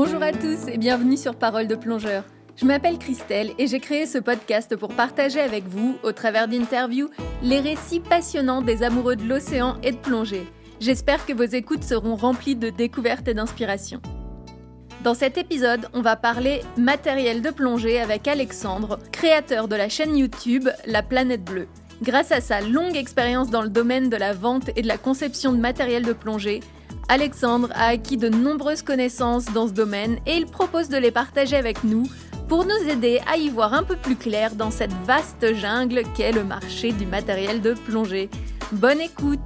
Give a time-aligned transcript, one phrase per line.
[0.00, 2.22] Bonjour à tous et bienvenue sur Parole de plongeur.
[2.54, 7.10] Je m'appelle Christelle et j'ai créé ce podcast pour partager avec vous, au travers d'interviews,
[7.42, 10.46] les récits passionnants des amoureux de l'océan et de plongée.
[10.78, 14.00] J'espère que vos écoutes seront remplies de découvertes et d'inspiration.
[15.02, 20.16] Dans cet épisode, on va parler matériel de plongée avec Alexandre, créateur de la chaîne
[20.16, 21.66] YouTube La Planète Bleue.
[22.02, 25.52] Grâce à sa longue expérience dans le domaine de la vente et de la conception
[25.52, 26.60] de matériel de plongée,
[27.10, 31.56] Alexandre a acquis de nombreuses connaissances dans ce domaine et il propose de les partager
[31.56, 32.02] avec nous
[32.48, 36.32] pour nous aider à y voir un peu plus clair dans cette vaste jungle qu'est
[36.32, 38.28] le marché du matériel de plongée.
[38.72, 39.40] Bonne écoute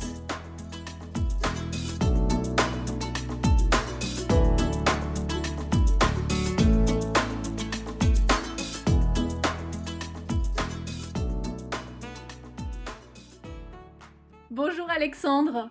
[14.51, 15.71] Bonjour Alexandre.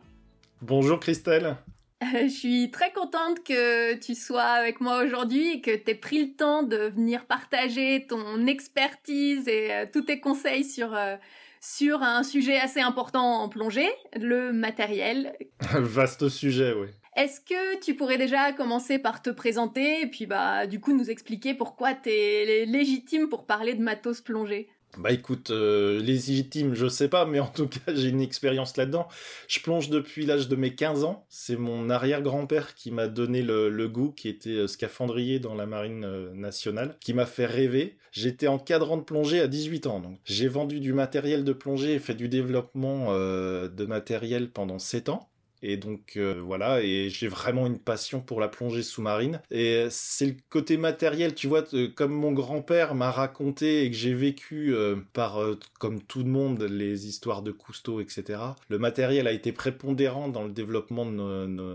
[0.62, 1.58] Bonjour Christelle.
[2.02, 6.26] Je suis très contente que tu sois avec moi aujourd'hui et que tu aies pris
[6.26, 11.16] le temps de venir partager ton expertise et euh, tous tes conseils sur, euh,
[11.60, 15.38] sur un sujet assez important en plongée, le matériel.
[15.74, 16.88] Vaste sujet, oui.
[17.16, 21.12] Est-ce que tu pourrais déjà commencer par te présenter et puis bah du coup nous
[21.12, 24.70] expliquer pourquoi tu es légitime pour parler de matos plongée?
[24.98, 29.08] Bah écoute, euh, légitime, je sais pas, mais en tout cas, j'ai une expérience là-dedans.
[29.48, 31.26] Je plonge depuis l'âge de mes 15 ans.
[31.30, 36.04] C'est mon arrière-grand-père qui m'a donné le, goût, qui était euh, scaphandrier dans la marine
[36.04, 37.98] euh, nationale, qui m'a fait rêver.
[38.12, 42.00] J'étais encadrant de plongée à 18 ans, donc j'ai vendu du matériel de plongée et
[42.00, 45.31] fait du développement de matériel pendant 7 ans.
[45.64, 49.42] Et donc euh, voilà, et j'ai vraiment une passion pour la plongée sous-marine.
[49.52, 51.64] Et c'est le côté matériel, tu vois,
[51.96, 56.30] comme mon grand-père m'a raconté et que j'ai vécu euh, par, euh, comme tout le
[56.30, 58.40] monde, les histoires de Cousteau, etc.
[58.70, 61.12] Le matériel a été prépondérant dans le développement de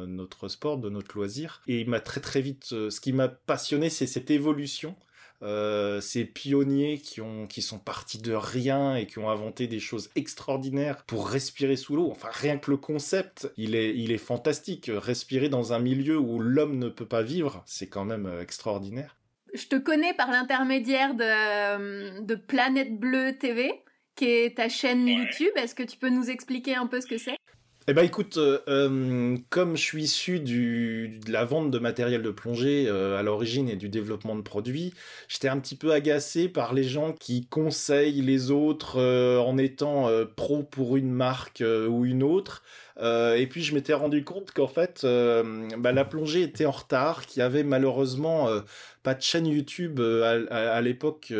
[0.06, 1.62] notre sport, de notre loisir.
[1.68, 4.96] Et il m'a très très vite, ce qui m'a passionné, c'est cette évolution
[5.42, 9.80] euh, ces pionniers qui, ont, qui sont partis de rien et qui ont inventé des
[9.80, 12.10] choses extraordinaires pour respirer sous l'eau.
[12.10, 14.90] Enfin, rien que le concept, il est, il est fantastique.
[14.92, 19.16] Respirer dans un milieu où l'homme ne peut pas vivre, c'est quand même euh, extraordinaire.
[19.54, 23.70] Je te connais par l'intermédiaire de, euh, de Planète Bleue TV,
[24.14, 25.52] qui est ta chaîne YouTube.
[25.56, 27.36] Est-ce que tu peux nous expliquer un peu ce que c'est?
[27.88, 32.32] Eh ben écoute, euh, euh, comme je suis issu de la vente de matériel de
[32.32, 34.92] plongée euh, à l'origine et du développement de produits,
[35.28, 40.64] j'étais un petit peu agacé par les gens qui conseillent les autres en étant pro
[40.64, 42.64] pour une marque ou une autre.
[43.00, 45.06] et puis je m'étais rendu compte qu'en fait,
[45.78, 48.48] bah, la plongée était en retard, qu'il y avait malheureusement
[49.04, 51.32] pas de chaîne YouTube à, à l'époque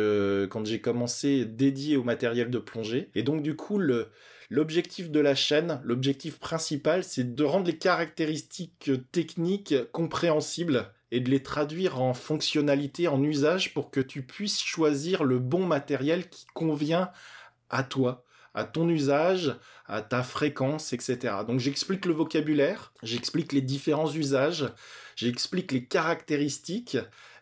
[0.49, 3.09] quand j'ai commencé dédiée au matériel de plongée.
[3.15, 4.07] Et donc du coup, le
[4.49, 11.29] L'objectif de la chaîne, l'objectif principal, c'est de rendre les caractéristiques techniques compréhensibles et de
[11.29, 16.45] les traduire en fonctionnalité, en usage pour que tu puisses choisir le bon matériel qui
[16.53, 17.11] convient
[17.69, 19.55] à toi, à ton usage,
[19.85, 21.35] à ta fréquence, etc.
[21.45, 24.65] Donc j'explique le vocabulaire, j'explique les différents usages,
[25.15, 26.97] j'explique les caractéristiques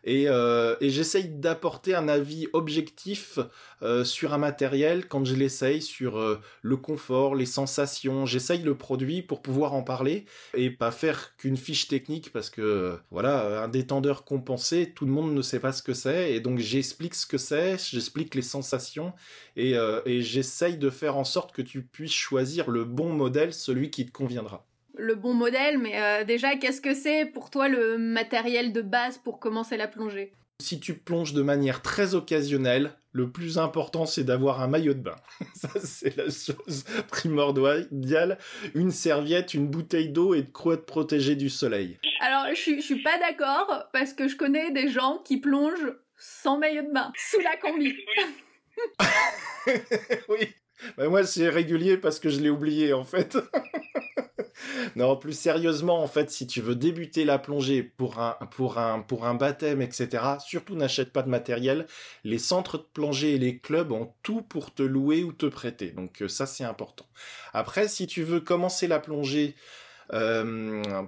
[0.07, 3.39] euh, et, j'essaye d'apporter un avis objectif
[3.81, 8.25] euh, sur un matériel quand je l'essaye, sur euh, le confort, les sensations.
[8.25, 12.97] J'essaye le produit pour pouvoir en parler et pas faire qu'une fiche technique parce que
[13.11, 16.59] voilà, un détendeur compensé, tout le monde ne sait pas ce que c'est et donc
[16.59, 19.13] j'explique ce que c'est, j'explique les sensations
[19.55, 19.73] et,
[20.05, 24.05] et j'essaye de faire en sorte que tu puisses choisir le bon modèle, celui qui
[24.05, 24.65] te conviendra
[24.97, 29.17] le bon modèle, mais euh, déjà, qu'est-ce que c'est pour toi le matériel de base
[29.17, 30.33] pour commencer la plongée?
[30.61, 34.99] Si tu plonges de manière très occasionnelle, le plus important c'est d'avoir un maillot de
[34.99, 35.15] bain.
[35.53, 38.37] Ça c'est la chose primordiale.
[38.73, 41.97] Une serviette, une bouteille d'eau et de quoi te protéger du soleil.
[42.21, 46.57] Alors je, je suis pas d'accord parce que je connais des gens qui plongent sans
[46.57, 47.93] maillot de bain, sous la combi.
[50.29, 50.47] oui.
[50.97, 53.37] Ben moi c'est régulier parce que je l'ai oublié en fait.
[54.95, 59.01] non, plus sérieusement, en fait, si tu veux débuter la plongée pour un, pour un,
[59.01, 61.87] pour un baptême, etc., surtout n'achète pas de matériel.
[62.23, 65.91] Les centres de plongée et les clubs ont tout pour te louer ou te prêter.
[65.91, 67.05] Donc euh, ça, c'est important.
[67.53, 69.55] Après, si tu veux commencer la plongée
[70.13, 71.03] euh,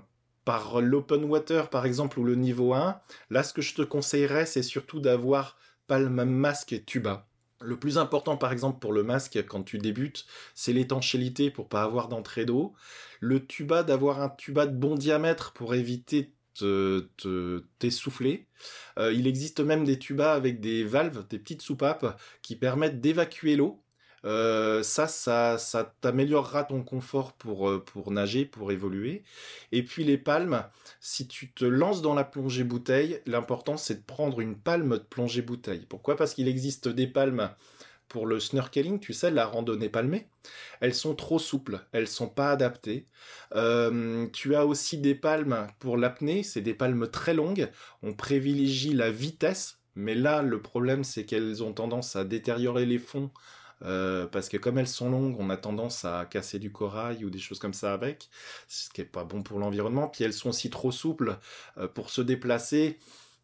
[0.46, 3.00] par l'open water, par exemple, ou le niveau 1,
[3.30, 7.27] là, ce que je te conseillerais, c'est surtout d'avoir pas masque et tuba.
[7.62, 11.84] Le plus important, par exemple, pour le masque, quand tu débutes, c'est l'étanchéité pour pas
[11.84, 12.74] avoir d'entrée d'eau.
[13.20, 17.12] Le tuba, d'avoir un tuba de bon diamètre pour éviter de
[17.80, 18.48] t'essouffler.
[18.98, 23.56] Euh, il existe même des tubas avec des valves, des petites soupapes, qui permettent d'évacuer
[23.56, 23.84] l'eau.
[24.24, 29.24] Ça, ça, ça t'améliorera ton confort pour, pour nager, pour évoluer.
[29.72, 30.64] Et puis les palmes,
[31.00, 35.04] si tu te lances dans la plongée bouteille, l'important c'est de prendre une palme de
[35.04, 35.86] plongée bouteille.
[35.88, 36.16] Pourquoi?
[36.16, 37.50] Parce qu'il existe des palmes
[38.08, 40.28] pour le snorkeling, tu sais, la randonnée palmée,
[40.80, 43.08] elles sont trop souples, elles sont pas adaptées.
[43.54, 47.70] Euh, tu as aussi des palmes pour l'apnée, c'est des palmes très longues.
[48.04, 53.00] On privilégie la vitesse, mais là, le problème, c'est qu'elles ont tendance à détériorer les
[53.00, 53.32] fonds.
[53.84, 57.30] Euh, parce que comme elles sont longues, on a tendance à casser du corail ou
[57.30, 58.30] des choses comme ça avec,
[58.68, 60.08] ce qui est pas bon pour l'environnement.
[60.08, 61.38] Puis elles sont aussi trop souples
[61.78, 62.98] euh, pour se déplacer.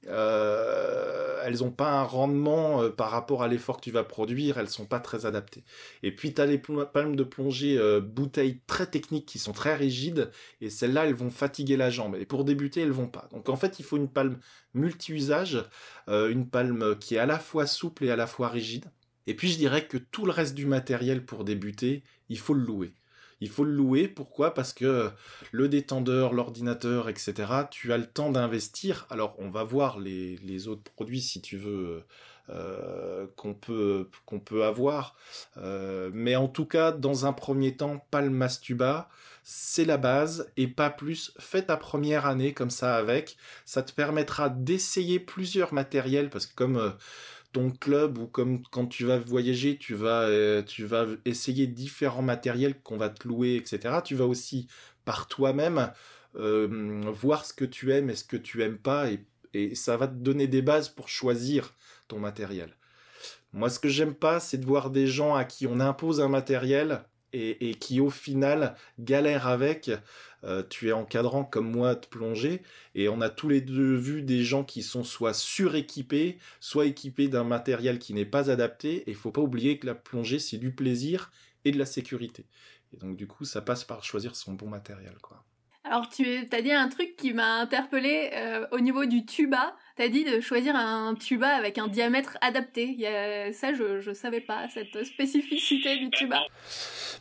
[0.09, 4.69] Euh, elles n'ont pas un rendement par rapport à l'effort que tu vas produire, elles
[4.69, 5.63] sont pas très adaptées.
[6.03, 10.29] Et puis tu as les palmes de plongée bouteilles très techniques qui sont très rigides,
[10.59, 12.15] et celles-là, elles vont fatiguer la jambe.
[12.17, 13.29] Et pour débuter, elles vont pas.
[13.31, 14.39] Donc en fait, il faut une palme
[14.73, 15.63] multi-usage,
[16.07, 18.89] une palme qui est à la fois souple et à la fois rigide.
[19.27, 22.63] Et puis je dirais que tout le reste du matériel pour débuter, il faut le
[22.63, 22.93] louer.
[23.43, 24.07] Il faut le louer.
[24.07, 24.53] Pourquoi?
[24.53, 25.11] Parce que
[25.51, 27.33] le détendeur, l'ordinateur, etc.,
[27.69, 29.05] tu as le temps d'investir.
[29.09, 32.05] Alors, on va voir les, autres produits, si tu veux,
[32.49, 34.07] euh, qu'on peut,
[34.63, 35.17] avoir.
[35.57, 39.09] Euh, mais en tout cas, dans un premier temps, Palm Mastuba,
[39.43, 41.33] c'est la base et pas plus.
[41.37, 43.35] Fais ta première année comme ça avec.
[43.65, 46.77] Ça te permettra d'essayer plusieurs matériels parce que comme...
[46.77, 46.91] Euh,
[47.53, 52.21] ton club ou comme quand tu vas voyager, tu vas, euh, tu vas essayer différents
[52.21, 53.99] matériels qu'on va te louer, etc.
[54.03, 54.67] Tu vas aussi
[55.05, 55.91] par toi-même
[56.35, 59.23] euh, voir ce que tu aimes et ce que tu aimes pas et,
[59.53, 61.73] et, ça va te donner des bases pour choisir
[62.07, 62.75] ton matériel.
[63.53, 66.27] Moi, ce que j'aime pas, c'est de voir des gens à qui on impose un
[66.27, 67.03] matériel
[67.33, 69.91] et, qui au final galèrent avec.
[70.43, 72.61] Euh, tu es encadrant comme moi de plonger
[72.95, 77.29] et on a tous les deux vu des gens qui sont soit suréquipés, soit équipés
[77.29, 79.09] d'un matériel qui n'est pas adapté.
[79.09, 81.31] Et faut pas oublier que la plongée c'est du plaisir
[81.65, 82.45] et de la sécurité.
[82.93, 85.43] Et donc du coup ça passe par choisir son bon matériel quoi.
[85.85, 89.75] Alors tu as dit un truc qui m'a interpellé euh, au niveau du tuba.
[89.95, 92.97] Tu as dit de choisir un tuba avec un diamètre adapté.
[93.53, 96.41] ça je ne savais pas cette spécificité du tuba.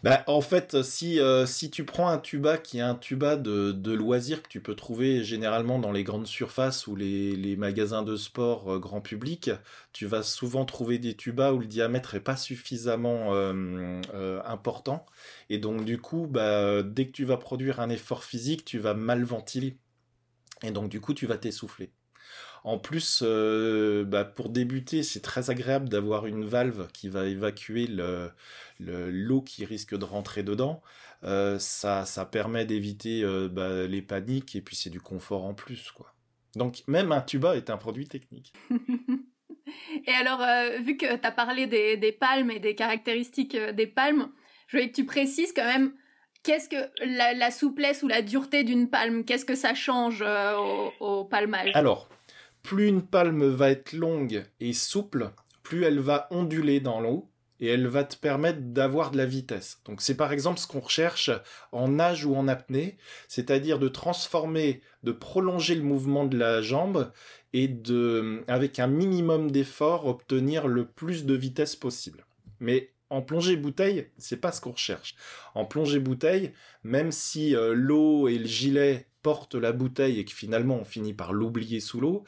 [0.02, 3.72] Bah, en fait, si, euh, si tu prends un tuba qui est un tuba de,
[3.72, 8.02] de loisirs que tu peux trouver généralement dans les grandes surfaces ou les, les magasins
[8.02, 9.50] de sport euh, grand public,
[9.92, 14.00] tu vas souvent trouver des tubas où le diamètre est pas suffisamment euh,
[14.44, 15.06] important.
[15.50, 18.94] Et donc, du coup, bah, dès que tu vas produire un effort physique, tu vas
[18.94, 19.76] mal ventiler.
[20.62, 21.92] Et donc, du coup, tu vas t'essouffler.
[22.64, 27.86] En plus, euh, bah, pour débuter, c'est très agréable d'avoir une valve qui va évacuer
[27.88, 28.30] l'eau
[28.78, 30.80] le, qui risque de rentrer dedans.
[31.24, 35.54] Euh, ça, ça permet d'éviter euh, bah, les paniques et puis c'est du confort en
[35.54, 35.90] plus.
[35.90, 36.14] quoi.
[36.54, 38.52] Donc même un tuba est un produit technique.
[40.06, 40.44] et alors,
[40.82, 44.28] vu que tu as parlé des, palmes et des caractéristiques des palmes,
[44.68, 45.94] je voulais que tu précises quand même
[46.44, 51.24] qu'est-ce que la, souplesse ou la dureté d'une palme, qu'est-ce que ça change au, au,
[51.24, 51.70] palmage?
[51.74, 52.08] Alors,
[52.62, 55.30] plus une palme va être longue et souple,
[55.62, 57.28] plus elle va onduler dans l'eau
[57.60, 59.80] et elle va te permettre d'avoir de la vitesse.
[59.84, 61.30] Donc c'est par exemple ce qu'on recherche
[61.70, 62.98] en nage ou en apnée,
[63.28, 67.12] c'est-à-dire de transformer, de prolonger le mouvement de la jambe
[67.52, 72.26] et de, avec un minimum d'effort, obtenir le plus de vitesse possible.
[72.58, 75.14] Mais en plongée bouteille, c'est pas ce qu'on recherche.
[75.54, 80.32] En plongée bouteille, même si euh, l'eau et le gilet porte la bouteille et que
[80.32, 82.24] finalement on finit par l'oublier sous l'eau,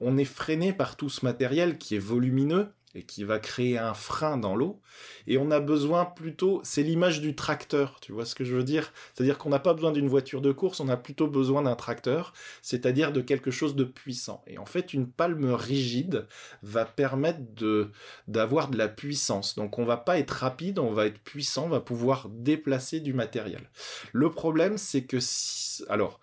[0.00, 3.94] on est freiné par tout ce matériel qui est volumineux et qui va créer un
[3.94, 4.80] frein dans l'eau.
[5.26, 8.64] Et on a besoin plutôt, c'est l'image du tracteur, tu vois ce que je veux
[8.64, 8.92] dire?
[9.14, 12.32] C'est-à-dire qu'on n'a pas besoin d'une voiture de course, on a plutôt besoin d'un tracteur,
[12.62, 14.42] c'est-à-dire de quelque chose de puissant.
[14.46, 16.26] Et en fait, une palme rigide
[16.62, 17.90] va permettre de
[18.26, 19.54] d'avoir de la puissance.
[19.54, 23.12] Donc on va pas être rapide, on va être puissant, on va pouvoir déplacer du
[23.12, 23.70] matériel.
[24.12, 26.20] Le problème, c'est que si, alors,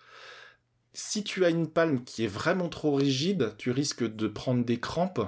[0.96, 4.80] si tu as une palme qui est vraiment trop rigide, tu risques de prendre des
[4.80, 5.22] crampes,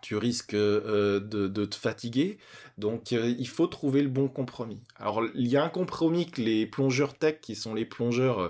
[0.00, 2.38] tu risques euh, de, te fatiguer.
[2.78, 4.82] Donc euh, il faut trouver le bon compromis.
[4.98, 8.48] Alors il y a un compromis que les plongeurs tech, qui sont les plongeurs euh,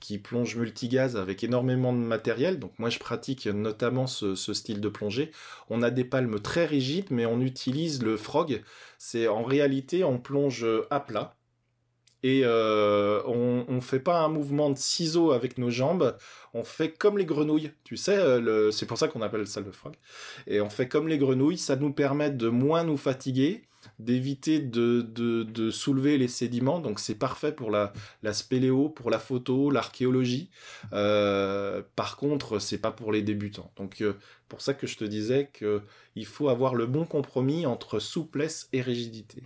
[0.00, 4.80] qui plongent multigaz avec énormément de matériel, donc moi je pratique notamment ce, ce style
[4.80, 5.30] de plongée,
[5.70, 8.62] on a des palmes très rigides, mais on utilise le frog.
[8.98, 11.36] C'est en réalité on plonge à plat
[12.24, 16.16] et euh, on, on fait pas un mouvement de ciseaux avec nos jambes,
[16.54, 19.70] on fait comme les grenouilles, tu sais, euh, c'est pour ça qu'on appelle ça le
[19.70, 19.92] frog.
[20.46, 23.64] Et on fait comme les grenouilles, ça nous permet de moins nous fatiguer,
[23.98, 26.80] d'éviter de, soulever les sédiments.
[26.80, 30.48] Donc c'est parfait pour la, la spéléo, pour la photo, l'archéologie.
[30.94, 33.70] Euh, par contre, c'est pas pour les débutants.
[33.76, 34.14] Donc euh,
[34.48, 38.80] pour ça que je te disais qu'il faut avoir le bon compromis entre souplesse et
[38.80, 39.42] rigidité.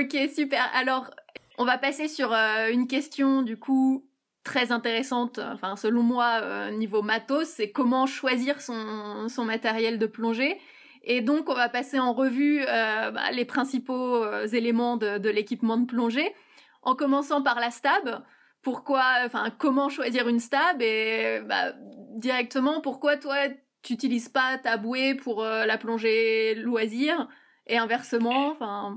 [0.00, 0.68] Ok, super.
[0.74, 1.10] Alors,
[1.58, 4.06] on va passer sur euh, une question du coup
[4.42, 10.58] très intéressante, enfin selon moi niveau matos, c'est comment choisir son, son matériel de plongée.
[11.06, 15.76] Et donc, on va passer en revue euh, bah, les principaux euh, éléments de, l'équipement
[15.76, 16.34] de plongée,
[16.82, 18.22] en commençant par la stab.
[18.62, 21.72] Pourquoi, enfin, comment choisir une stab et bah,
[22.16, 23.36] directement, pourquoi toi,
[23.82, 27.28] tu n'utilises pas ta bouée pour euh, la plongée loisir
[27.66, 28.96] et inversement, enfin.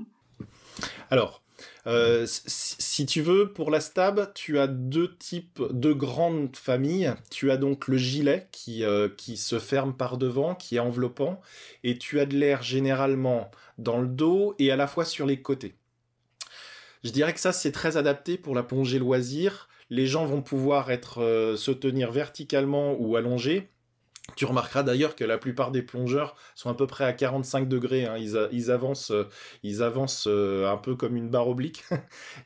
[1.10, 1.42] Alors,
[1.86, 7.14] euh, si tu veux, pour la stab, tu as deux types, deux grandes familles.
[7.30, 11.40] Tu as donc le gilet qui, euh, qui se ferme par devant, qui est enveloppant,
[11.84, 15.40] et tu as de l'air généralement dans le dos et à la fois sur les
[15.40, 15.74] côtés.
[17.04, 19.68] Je dirais que ça, c'est très adapté pour la plongée loisir.
[19.88, 23.70] Les gens vont pouvoir être, euh, se tenir verticalement ou allongés
[24.38, 28.06] tu remarqueras d'ailleurs que la plupart des plongeurs sont à peu près à 45 degrés.
[28.06, 28.16] Hein.
[28.18, 29.12] Ils, avancent,
[29.64, 31.84] ils avancent euh, euh, un peu comme une barre oblique.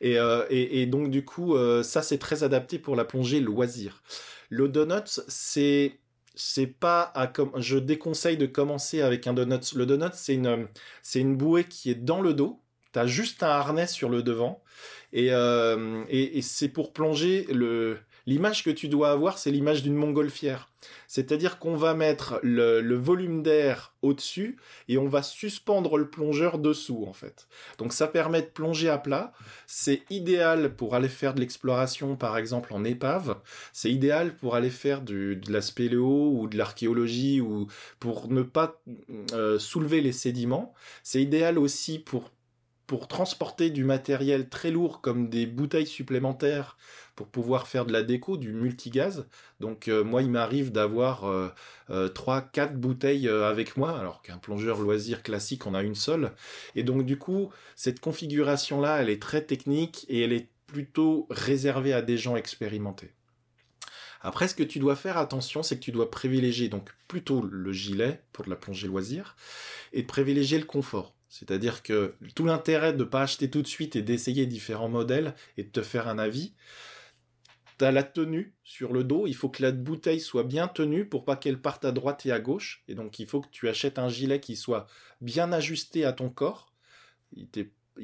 [0.03, 4.01] Euh, et, donc du coup, ça c'est très adapté pour la plongée loisir.
[4.49, 5.99] Le donut, c'est
[6.35, 9.73] c'est pas à je déconseille de commencer avec un donut.
[9.75, 10.67] Le donut, c'est une
[11.03, 12.59] c'est une bouée qui est dans le dos.
[12.91, 14.63] Tu as juste un harnais sur le devant
[15.13, 20.69] et, et c'est pour plonger le L'image que tu dois avoir, c'est l'image d'une montgolfière.
[21.07, 27.05] C'est-à-dire qu'on va mettre le, volume d'air au-dessus et on va suspendre le plongeur dessous,
[27.07, 27.47] en fait.
[27.77, 29.33] Donc ça permet de plonger à plat.
[29.67, 33.39] C'est idéal pour aller faire de l'exploration, par exemple, en épave.
[33.73, 37.67] C'est idéal pour aller faire de la spéléo ou de l'archéologie ou
[37.99, 38.81] pour ne pas
[39.33, 40.73] euh, soulever les sédiments.
[41.03, 42.31] C'est idéal aussi pour
[42.87, 46.77] pour transporter du matériel très lourd comme des bouteilles supplémentaires
[47.15, 49.25] pour pouvoir faire de la déco, du multigaz.
[49.59, 51.49] Donc euh, moi, il m'arrive d'avoir euh,
[51.89, 55.95] euh, trois, 4 quatre bouteilles avec moi, alors qu'un plongeur loisir classique en a une
[55.95, 56.31] seule.
[56.75, 61.93] Et donc du coup, cette configuration-là, elle est très technique et elle est plutôt réservée
[61.93, 63.13] à des gens expérimentés.
[64.21, 67.73] Après, ce que tu dois faire attention, c'est que tu dois privilégier donc plutôt le
[67.73, 69.35] gilet pour de la plongée loisir
[69.91, 71.12] et de privilégier le confort.
[71.33, 75.33] C'est-à-dire que tout l'intérêt de ne pas acheter tout de suite et d'essayer différents modèles
[75.57, 76.53] et de te faire un avis,
[77.79, 81.09] tu as la tenue sur le dos, il faut que la bouteille soit bien tenue
[81.09, 82.83] pour pas qu'elle parte à droite et à gauche.
[82.87, 84.85] Et donc il faut que tu achètes un gilet qui soit
[85.21, 86.71] bien ajusté à ton corps.
[87.35, 87.47] Il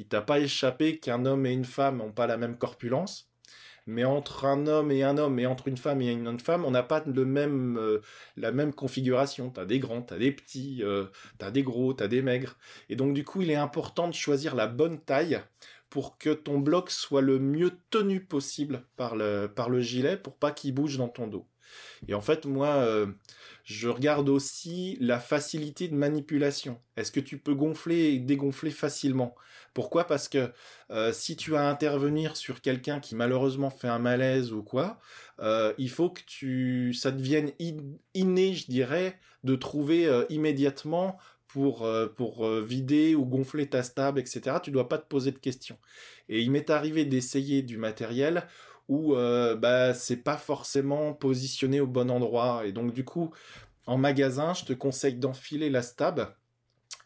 [0.08, 3.29] t'a pas échappé qu'un homme et une femme n'ont pas la même corpulence
[3.90, 6.70] mais entre un homme et un homme et entre une femme et une femme, on
[6.70, 8.00] n'a pas le même, euh,
[8.36, 9.50] la même configuration.
[9.50, 11.06] Tu as des grands, tu as des petits, euh,
[11.38, 12.56] tu as des gros, tu as des maigres.
[12.88, 15.40] Et donc du coup, il est important de choisir la bonne taille
[15.90, 20.36] pour que ton bloc soit le mieux tenu possible par le, par le gilet pour
[20.36, 21.46] pas qu'il bouge dans ton dos.
[22.08, 23.06] Et en fait, moi, euh,
[23.70, 26.80] je regarde aussi la facilité de manipulation.
[26.96, 29.36] Est-ce que tu peux gonfler et dégonfler facilement?
[29.74, 30.08] Pourquoi?
[30.08, 30.50] Parce que
[30.90, 34.98] euh, si tu as à intervenir sur quelqu'un qui malheureusement fait un malaise ou quoi,
[35.38, 37.52] euh, il faut que tu, ça devienne
[38.14, 44.56] inné, je dirais, de trouver immédiatement pour, pour vider ou gonfler ta stab, etc.
[44.62, 45.78] Tu dois pas te poser de questions.
[46.28, 48.46] Et il m'est arrivé d'essayer du matériel
[48.90, 52.66] où euh, bah, c'est pas forcément positionné au bon endroit.
[52.66, 53.30] Et donc, du coup,
[53.86, 56.34] en magasin, je te conseille d'enfiler la stab,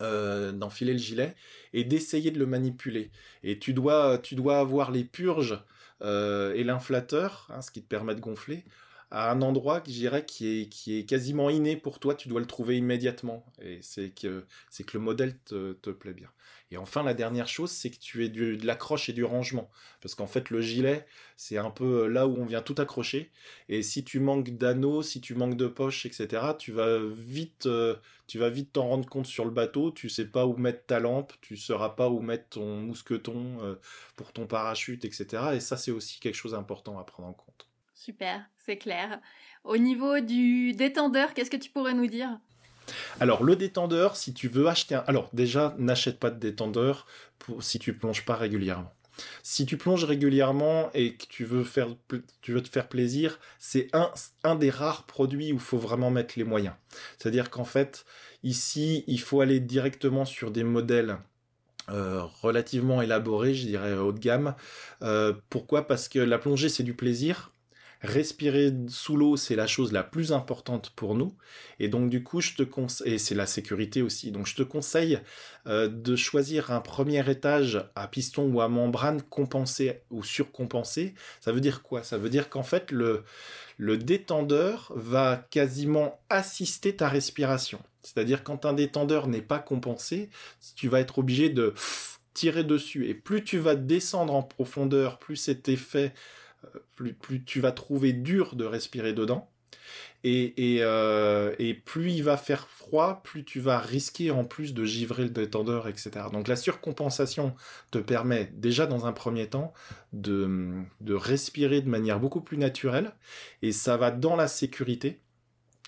[0.01, 1.37] euh, d'enfiler le gilet
[1.75, 3.11] et d'essayer de le manipuler.
[3.43, 5.63] Et tu dois, tu dois avoir les purges
[6.01, 8.65] euh, et l'inflateur, hein, ce qui te permet de gonfler,
[9.15, 12.47] à un endroit, dirais, qui est, qui est quasiment inné pour toi, tu dois le
[12.47, 13.47] trouver immédiatement.
[13.63, 16.31] Et c'est que, c'est que le modèle te, te, plaît bien.
[16.73, 19.71] Et enfin, la dernière chose, c'est que tu aies du, de l'accroche et du rangement.
[20.03, 21.07] Parce qu'en fait, le gilet,
[21.37, 23.31] c'est un peu là où on vient tout accrocher.
[23.69, 27.95] Et si tu manques d'anneaux, si tu manques de poches, etc., tu vas vite, euh,
[28.27, 29.93] tu vas vite t'en rendre compte sur le bateau.
[29.93, 33.77] Tu sais pas où mettre ta lampe, tu sauras pas où mettre ton mousqueton euh,
[34.17, 35.53] pour ton parachute, etc.
[35.55, 37.69] Et ça, c'est aussi quelque chose d'important à prendre en compte.
[38.05, 39.19] Super, c'est clair.
[39.65, 42.39] Au niveau du détendeur, qu'est-ce que tu pourrais nous dire?
[43.19, 45.05] Alors le détendeur, si tu veux acheter un...
[45.07, 47.07] Alors déjà, n'achète pas de détendeur
[47.61, 48.93] si tu plonges pas régulièrement.
[49.43, 54.11] Si tu plonges régulièrement et que tu veux, te faire plaisir, c'est un,
[54.43, 56.75] un des rares produits où il faut vraiment mettre les moyens.
[57.17, 58.05] C'est-à-dire qu'en fait,
[58.43, 61.17] ici, il faut aller directement sur des modèles
[61.89, 64.55] euh, relativement élaborés, je dirais haut de gamme.
[65.01, 65.87] Euh, pourquoi?
[65.87, 67.53] Parce que la plongée, c'est du plaisir,
[68.05, 71.35] respirer sous l'eau, c'est la chose la plus importante pour nous.
[71.81, 74.31] Et donc, du coup, je te conseille, c'est la sécurité aussi.
[74.31, 75.19] Donc, je te conseille
[75.67, 81.15] euh, de choisir un premier étage à piston ou à membrane compensé ou surcompensé.
[81.41, 82.03] Ça veut dire quoi?
[82.03, 83.25] Ça veut dire qu'en fait, le,
[83.79, 87.81] le détendeur va quasiment assister ta respiration.
[88.03, 90.29] C'est-à-dire quand un détendeur n'est pas compensé,
[90.77, 91.73] tu vas être obligé de
[92.35, 93.09] tirer dessus.
[93.09, 96.13] Et plus tu vas descendre en profondeur, plus cet effet
[96.97, 99.51] plus, tu vas trouver dur de respirer dedans.
[100.27, 105.25] Euh, et, plus il va faire froid, plus tu vas risquer en plus de givrer
[105.25, 106.13] le détendeur, etc.
[106.33, 107.55] Donc la surcompensation
[107.91, 109.75] te permet déjà dans un premier temps
[110.13, 113.13] de, de respirer de manière beaucoup plus naturelle,
[113.61, 115.21] et ça va dans la sécurité.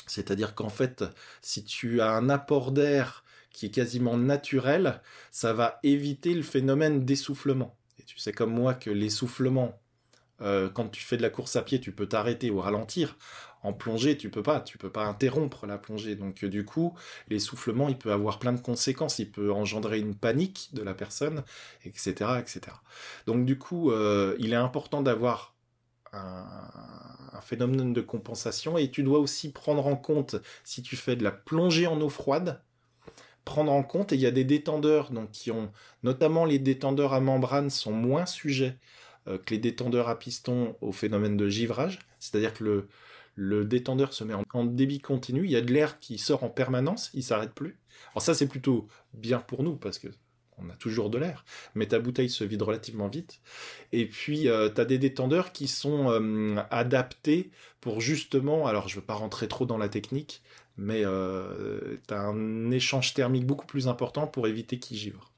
[0.06, 1.04] C'est-à-dire qu'en fait,
[1.40, 7.04] si tu as un apport d'air qui est quasiment naturel, ça va éviter le phénomène
[7.04, 7.76] d'essoufflement.
[7.98, 9.80] Et tu sais comme moi que l'essoufflement,
[10.42, 13.16] euh, quand tu fais de la course à pied, tu peux t'arrêter ou ralentir.
[13.62, 16.14] En plongée, tu peux pas, tu peux pas interrompre la plongée.
[16.14, 16.94] Donc euh, du coup,
[17.28, 19.18] l'essoufflement, il peut avoir plein de conséquences.
[19.18, 21.42] Il peut engendrer une panique de la personne,
[21.84, 22.60] etc., etc.
[23.26, 25.54] Donc du coup, euh, il est important d'avoir
[26.12, 31.22] un, phénomène de compensation et tu dois aussi prendre en compte si tu fais de
[31.22, 32.60] la plongée en eau froide,
[33.44, 34.12] prendre en compte.
[34.12, 35.70] Et il y a des détendeurs donc qui ont,
[36.02, 38.78] notamment les détendeurs à membrane, sont moins sujets
[39.26, 42.86] que les détendeurs à piston au phénomène de givrage, c'est-à-dire que
[43.36, 46.48] le, détendeur se met en, débit continu, il y a de l'air qui sort en
[46.48, 47.78] permanence, il s'arrête plus.
[48.12, 50.08] Alors ça c'est plutôt bien pour nous parce que
[50.58, 53.40] on a toujours de l'air, mais ta bouteille se vide relativement vite.
[53.92, 58.96] Et puis euh, tu as des détendeurs qui sont euh, adaptés pour justement, alors je
[58.96, 60.42] veux pas rentrer trop dans la technique,
[60.78, 65.32] mais tu as un échange thermique beaucoup plus important pour éviter qu'il givre.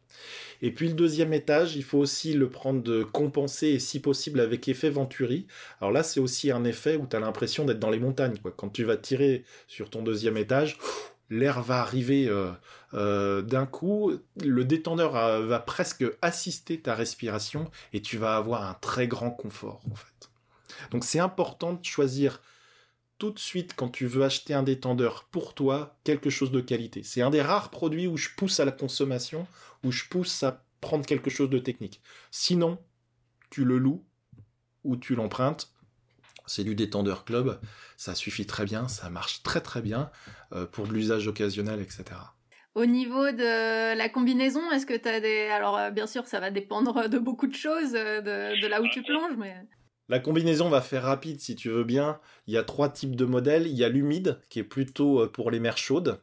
[0.62, 4.40] Et puis le deuxième étage, il faut aussi le prendre de compenser, et si possible
[4.40, 5.46] avec effet Venturi.
[5.80, 8.38] Alors là, c'est aussi un effet où tu as l'impression d'être dans les montagnes.
[8.38, 8.52] Quoi.
[8.56, 10.78] Quand tu vas tirer sur ton deuxième étage,
[11.30, 12.50] l'air va arriver euh,
[12.94, 18.74] euh, d'un coup, le détendeur va presque assister ta respiration et tu vas avoir un
[18.74, 20.30] très grand confort en fait.
[20.90, 22.40] Donc c'est important de choisir
[23.18, 27.02] tout de suite quand tu veux acheter un détendeur pour toi quelque chose de qualité.
[27.02, 29.46] C'est un des rares produits où je pousse à la consommation,
[29.84, 32.00] où je pousse à prendre quelque chose de technique.
[32.30, 32.78] Sinon,
[33.50, 34.04] tu le loues
[34.84, 35.72] ou tu l'empruntes.
[36.46, 37.60] C'est du détendeur club,
[37.96, 40.10] ça suffit très bien, ça marche très très bien
[40.52, 42.04] euh, pour de l'usage occasionnel, etc.
[42.74, 45.48] Au niveau de la combinaison, est-ce que tu as des...
[45.48, 48.80] Alors euh, bien sûr, ça va dépendre de beaucoup de choses, euh, de, de là
[48.80, 49.56] où tu plonges, mais...
[50.08, 52.18] La combinaison va faire rapide si tu veux bien.
[52.46, 53.66] Il y a trois types de modèles.
[53.66, 56.20] Il y a l'humide, qui est plutôt euh, pour les mers chaudes.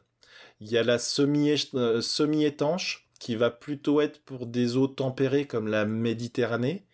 [0.60, 5.68] Il y a la euh, semi-étanche, qui va plutôt être pour des eaux tempérées comme
[5.68, 6.84] la Méditerranée.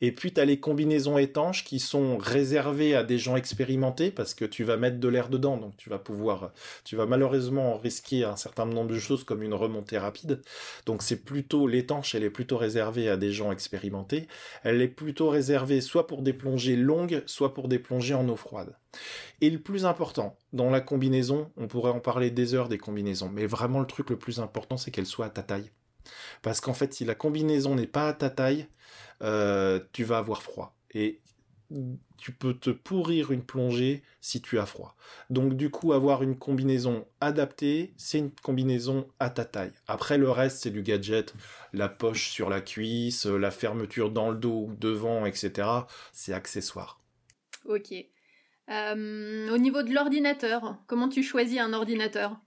[0.00, 4.34] Et puis, tu as les combinaisons étanches qui sont réservées à des gens expérimentés parce
[4.34, 5.56] que tu vas mettre de l'air dedans.
[5.56, 6.52] Donc, tu vas pouvoir,
[6.84, 10.42] tu vas malheureusement risquer un certain nombre de choses comme une remontée rapide.
[10.86, 14.28] Donc, c'est plutôt, l'étanche, elle est plutôt réservée à des gens expérimentés.
[14.62, 18.36] Elle est plutôt réservée soit pour des plongées longues, soit pour des plongées en eau
[18.36, 18.76] froide.
[19.40, 23.28] Et le plus important, dans la combinaison, on pourrait en parler des heures des combinaisons,
[23.28, 25.70] mais vraiment le truc le plus important, c'est qu'elle soit à ta taille.
[26.42, 28.68] Parce qu'en fait, si la combinaison n'est pas à ta taille,
[29.22, 30.76] euh, tu vas avoir froid.
[30.92, 31.20] Et
[32.16, 34.96] tu peux te pourrir une plongée si tu as froid.
[35.28, 39.72] Donc du coup, avoir une combinaison adaptée, c'est une combinaison à ta taille.
[39.86, 41.34] Après, le reste, c'est du gadget.
[41.72, 45.68] La poche sur la cuisse, la fermeture dans le dos ou devant, etc.
[46.12, 47.00] C'est accessoire.
[47.66, 47.92] Ok.
[48.70, 52.38] Euh, au niveau de l'ordinateur, comment tu choisis un ordinateur?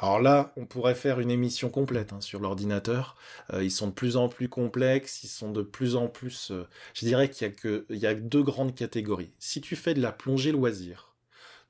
[0.00, 3.16] Alors là, on pourrait faire une émission complète hein, sur l'ordinateur.
[3.52, 6.50] Euh, ils sont de plus en plus complexes, ils sont de plus en plus...
[6.50, 9.32] Euh, je dirais qu'il y, a que, il y a deux grandes catégories.
[9.38, 11.14] Si tu fais de la plongée loisir,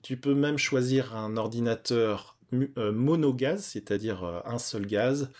[0.03, 5.31] tu peux même choisir un ordinateur euh, monogaz, c'est-à-dire un seul gaz,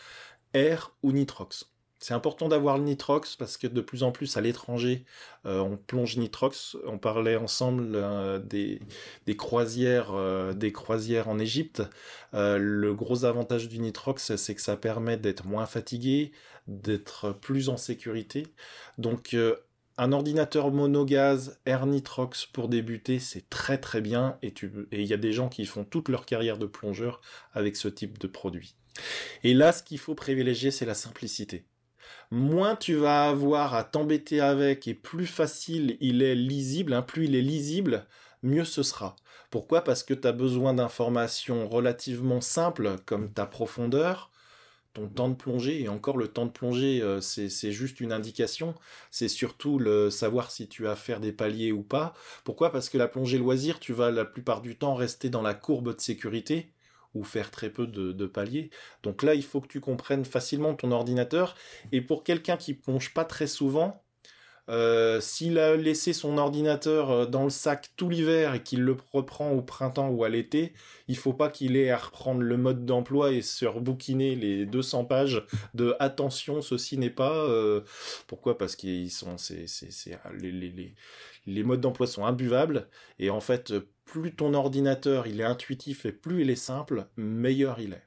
[0.55, 1.71] air ou nitrox.
[2.01, 5.05] C'est important d'avoir le nitrox parce que de plus en plus à l'étranger,
[5.47, 6.77] euh, on plonge nitrox.
[6.87, 8.81] On parlait ensemble euh, des,
[9.37, 11.83] croisières, euh, des croisières en Égypte.
[12.33, 16.31] le gros avantage du nitrox, c'est que ça permet d'être moins fatigué,
[16.69, 18.47] d'être plus en sécurité.
[18.99, 19.35] Donc
[19.97, 24.55] un ordinateur monogaz Air Nitrox pour débuter, c'est très très bien et
[24.93, 27.21] il y a des gens qui font toute leur carrière de plongeur
[27.53, 28.77] avec ce type de produit.
[29.43, 31.65] Et là, ce qu'il faut privilégier, c'est la simplicité
[32.31, 37.27] moins tu vas avoir à t'embêter avec et plus facile il est lisible, hein, plus
[37.27, 38.07] il est lisible,
[38.43, 39.17] mieux ce sera.
[39.51, 39.83] Pourquoi?
[39.83, 44.31] Parce que tu as besoin d'informations relativement simples comme ta profondeur,
[44.95, 48.75] ton temps de plongée, et encore le temps de plongée, euh, c'est juste une indication,
[49.11, 52.15] c'est surtout le savoir si tu as à faire des paliers ou pas.
[52.45, 52.73] Pourquoi?
[52.73, 55.95] Parce que la plongée loisir, tu vas la plupart du temps rester dans la courbe
[55.95, 56.73] de sécurité,
[57.15, 58.71] ou faire très peu de, paliers.
[59.03, 61.55] Donc là, il faut que tu comprennes facilement ton ordinateur.
[61.93, 64.03] Et pour quelqu'un qui plonge pas très souvent,
[64.69, 68.99] euh, s'il a laissé son ordinateur euh, dans le sac tout l'hiver et qu'il le
[69.13, 70.75] reprend au printemps ou à l'été,
[71.07, 75.07] il faut pas qu'il ait à reprendre le mode d'emploi et se rebouquiner les 200
[75.07, 75.43] pages
[75.73, 77.35] de attention, ceci n'est pas.
[77.35, 77.81] Euh,
[78.27, 78.59] pourquoi?
[78.59, 79.65] Parce qu'ils sont, c'est,
[80.39, 80.95] les, les,
[81.47, 83.73] les modes d'emploi sont imbuvables et en fait,
[84.09, 88.03] plus ton ordinateur est intuitif et plus il est simple, meilleur il est.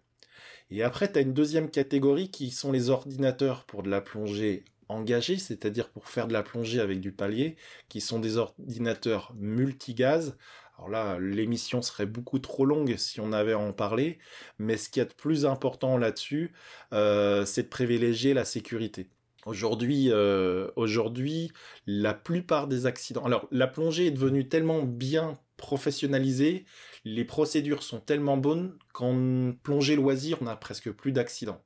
[0.72, 4.66] Et après, tu as une deuxième catégorie qui sont les ordinateurs pour de la plongée
[4.90, 7.56] engagée, c'est-à-dire pour faire de la plongée avec du palier,
[7.88, 10.36] qui sont des ordinateurs multigaz.
[10.78, 14.18] Alors là, l'émission serait beaucoup trop longue si on avait à en parler,
[14.58, 16.52] mais ce qui est de plus important là-dessus,
[16.94, 19.08] euh, c'est de privilégier la sécurité.
[19.48, 21.52] Euh, aujourd'hui,
[21.86, 23.24] la plupart des accidents.
[23.24, 26.66] Alors, la plongée est devenue tellement bien professionnalisée,
[27.06, 31.64] les procédures sont tellement bonnes qu'en plongée loisir, on a presque plus d'accidents.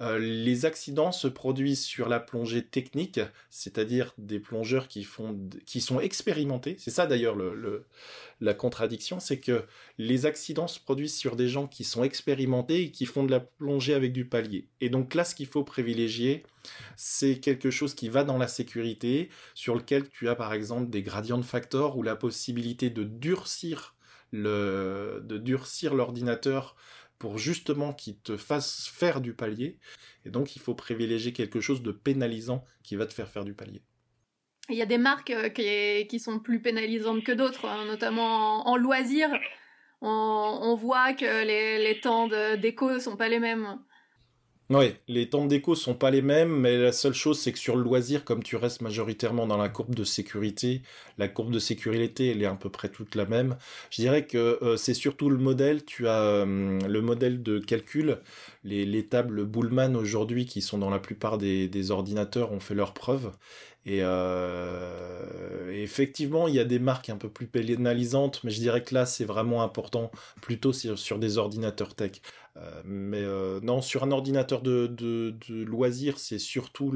[0.00, 5.80] Euh, les accidents se produisent sur la plongée technique, c'est-à-dire des plongeurs qui, font, qui
[5.80, 6.76] sont expérimentés.
[6.78, 7.86] C'est ça d'ailleurs le,
[8.40, 9.64] la contradiction, c'est que
[9.98, 13.40] les accidents se produisent sur des gens qui sont expérimentés et qui font de la
[13.40, 14.66] plongée avec du palier.
[14.80, 16.44] Et donc là, ce qu'il faut privilégier,
[16.96, 21.02] c'est quelque chose qui va dans la sécurité, sur lequel tu as par exemple des
[21.02, 23.94] gradients de facteurs ou la possibilité de durcir
[24.32, 26.74] le, de durcir l'ordinateur
[27.18, 29.78] pour justement qu'il te fasse faire du palier.
[30.24, 33.54] Et donc, il faut privilégier quelque chose de pénalisant qui va te faire faire du
[33.54, 33.82] palier.
[34.70, 38.76] Il y a des marques euh, qui, sont plus pénalisantes que d'autres, hein, notamment en,
[38.76, 39.30] loisirs.
[40.00, 43.78] On, voit que les, les temps d'écho ne sont pas les mêmes.
[44.70, 47.76] Oui, les temps d'écho sont pas les mêmes, mais la seule chose, c'est que sur
[47.76, 50.80] le loisir, comme tu restes majoritairement dans la courbe de sécurité,
[51.18, 53.58] la courbe de sécurité, elle est à peu près toute la même.
[53.90, 58.20] Je dirais que euh, c'est surtout le modèle, tu as euh, le modèle de calcul,
[58.64, 63.32] les, tables Bullman aujourd'hui qui sont dans la plupart des, ordinateurs ont fait leurs preuves.
[63.86, 68.82] Et, euh, effectivement, il y a des marques un peu plus pénalisantes, mais je dirais
[68.82, 72.22] que là, c'est vraiment important, plutôt sur des ordinateurs tech.
[72.56, 76.94] Euh, mais euh, non, sur un ordinateur de, de, loisir, c'est surtout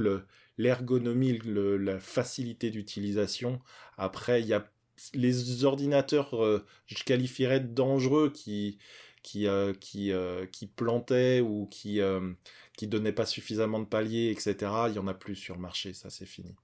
[0.57, 3.61] l'ergonomie, la facilité d'utilisation.
[3.97, 4.69] Après, il y a
[5.15, 8.79] les ordinateurs, euh, je qualifierais de dangereux, qui,
[9.23, 9.47] qui,
[9.81, 10.13] qui,
[10.53, 12.01] qui plantaient ou qui,
[12.77, 14.55] qui donnaient pas suffisamment de paliers, etc.
[14.89, 16.55] Il y en a plus sur le marché, ça c'est fini.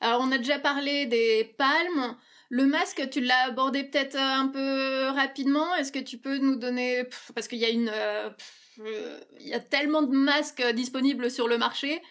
[0.00, 2.16] Alors on a déjà parlé des palmes.
[2.50, 5.74] Le masque, tu l'as abordé peut-être euh, un peu rapidement.
[5.76, 7.04] Est-ce que tu peux nous donner
[7.34, 8.30] parce qu'il y a une euh,
[9.40, 12.02] il y a tellement de masques disponibles sur le marché.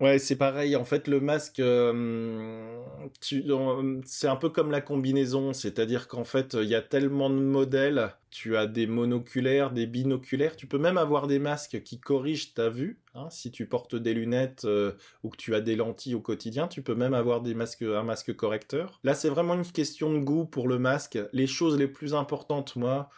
[0.00, 0.74] Ouais, c'est pareil.
[0.74, 2.79] En fait, le masque, euh,
[3.20, 8.14] c'est un peu comme la combinaison, c'est-à-dire qu'en fait, il y a tellement de modèles.
[8.30, 10.56] Tu as des monoculaires, des binoculaires.
[10.56, 13.00] Tu peux même avoir des masques qui corrigent ta vue.
[13.14, 13.26] Hein.
[13.30, 14.92] si tu portes des lunettes euh,
[15.24, 18.04] ou que tu as des lentilles au quotidien, tu peux même avoir des masques, un
[18.04, 19.00] masque correcteur.
[19.02, 21.18] Là, c'est vraiment une question de goût pour le masque.
[21.32, 23.10] Les choses les plus importantes, moi,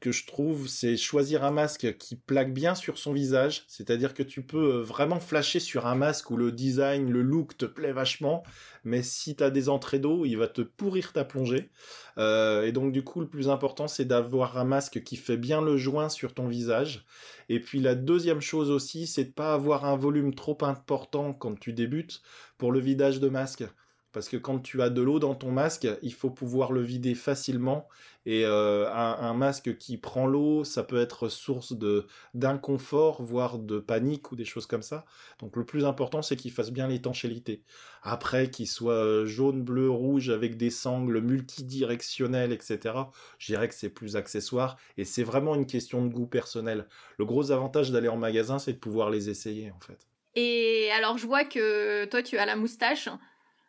[0.00, 3.64] que je trouve, c'est choisir un masque qui plaque bien sur son visage.
[3.68, 7.56] C'est-à-dire que tu peux euh, vraiment flasher sur un masque où le design, le look
[7.56, 8.42] te plaît vachement,
[8.84, 11.70] mais si tu as des entrées d'eau, il va te pourrir ta plongée.
[12.18, 15.62] Euh, et donc du coup, le plus important, c'est d'avoir un masque qui fait bien
[15.62, 17.04] le joint sur ton visage.
[17.48, 21.58] Et puis la deuxième chose aussi, c'est de pas avoir un volume trop important quand
[21.58, 22.22] tu débutes
[22.58, 23.64] pour le vidage de masque
[24.16, 27.14] parce que quand tu as de l'eau dans ton masque, il faut pouvoir le vider
[27.14, 27.86] facilement.
[28.24, 31.74] Et euh, un, masque qui prend l'eau, ça peut être source
[32.32, 35.04] d'inconfort, voire de panique ou des choses comme ça.
[35.38, 37.62] Donc le plus important, c'est qu'il fasse bien l'étanchéité.
[38.02, 42.94] Après, qu'il soit jaune, bleu, rouge avec des sangles multidirectionnelles, etc.
[43.36, 46.88] Je dirais que c'est plus accessoire et c'est vraiment une question de goût personnel.
[47.18, 50.06] Le gros avantage d'aller en magasin, c'est de pouvoir les essayer en fait.
[50.36, 53.10] Et alors je vois que toi tu as la moustache.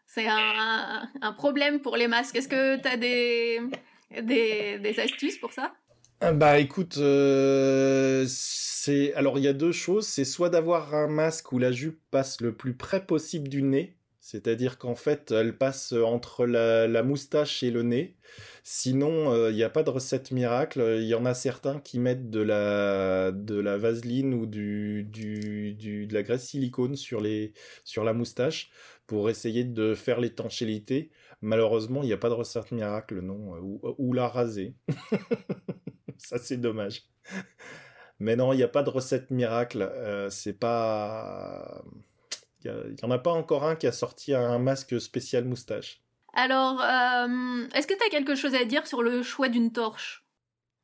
[0.08, 2.38] C'est un, problème pour les masques.
[2.38, 3.60] Est-ce que tu as des,
[4.22, 5.74] des, astuces pour ça?
[6.22, 8.26] Ah bah écoute, euh,
[9.16, 12.42] alors il y a deux choses, c'est soit d'avoir un masque où la jupe passe
[12.42, 17.70] le plus près possible du nez, c'est-à-dire qu'en fait elle passe entre la, moustache et
[17.70, 18.16] le nez.
[18.64, 20.98] Sinon, euh, il n'y a pas de recette miracle.
[20.98, 26.08] Il y en a certains qui mettent de la de la vaseline ou du, du
[26.08, 28.72] de la graisse silicone sur les sur la moustache
[29.08, 31.12] pour essayer de faire l'étanchéité.
[31.42, 34.76] Malheureusement, il n'y a pas de recette miracle, non, ou, la raser.
[36.18, 37.04] Ça, c'est dommage.
[38.20, 39.90] Mais non, il n'y a pas de recette miracle.
[40.30, 41.84] c'est pas.
[42.66, 46.02] Il n'y en a pas encore un qui a sorti un masque spécial moustache.
[46.34, 46.82] Alors,
[47.74, 50.28] est-ce que tu as quelque chose à dire sur le choix d'une torche?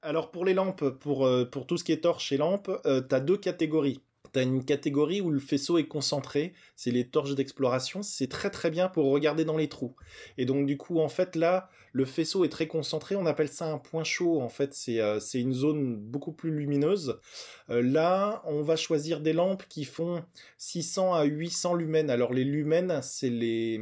[0.03, 3.01] Alors pour les lampes, pour, euh, pour tout ce qui est torches et lampes, euh,
[3.01, 4.01] tu as deux catégories.
[4.33, 8.49] Tu as une catégorie où le faisceau est concentré, c'est les torches d'exploration, c'est très
[8.49, 9.95] très bien pour regarder dans les trous.
[10.37, 13.71] Et donc du coup en fait là, le faisceau est très concentré, on appelle ça
[13.71, 17.19] un point chaud, en fait c'est euh, une zone beaucoup plus lumineuse.
[17.69, 20.23] là on va choisir des lampes qui font
[20.57, 22.09] 600 à 800 lumens.
[22.09, 23.79] Alors les lumens c'est les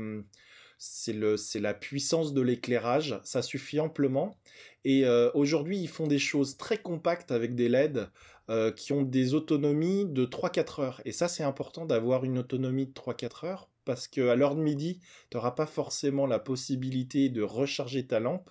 [0.81, 4.35] c'est la puissance de l'éclairage, ça suffit amplement.
[4.83, 8.09] Et euh, aujourd'hui, ils font des choses très compactes avec des LED
[8.49, 11.01] euh, qui ont des autonomies de 3-4 heures.
[11.05, 14.99] Et ça, c'est important d'avoir une autonomie de 3-4 heures parce qu'à l'heure de midi,
[15.29, 18.49] tu n'auras pas forcément la possibilité de recharger ta lampe.